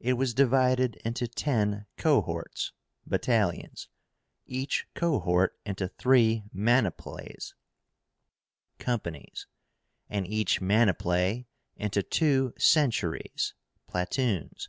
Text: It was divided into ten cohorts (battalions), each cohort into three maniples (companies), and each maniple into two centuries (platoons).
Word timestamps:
It 0.00 0.14
was 0.14 0.34
divided 0.34 0.96
into 1.04 1.28
ten 1.28 1.86
cohorts 1.96 2.72
(battalions), 3.06 3.86
each 4.44 4.88
cohort 4.96 5.56
into 5.64 5.86
three 5.86 6.42
maniples 6.52 7.54
(companies), 8.80 9.46
and 10.08 10.26
each 10.26 10.60
maniple 10.60 11.44
into 11.76 12.02
two 12.02 12.52
centuries 12.58 13.54
(platoons). 13.86 14.68